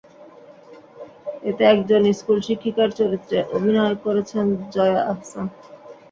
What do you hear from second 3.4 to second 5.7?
অভিনয় করেছেন জয়া আহসান।